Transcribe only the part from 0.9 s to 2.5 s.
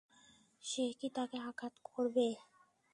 কি তাকে আঘাত করবে?